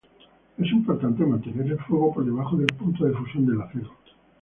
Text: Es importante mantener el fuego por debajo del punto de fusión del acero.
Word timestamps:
Es 0.57 0.65
importante 0.71 1.23
mantener 1.23 1.73
el 1.73 1.77
fuego 1.77 2.11
por 2.11 2.25
debajo 2.25 2.57
del 2.57 2.73
punto 2.75 3.05
de 3.05 3.13
fusión 3.13 3.45
del 3.45 3.61
acero. 3.61 3.93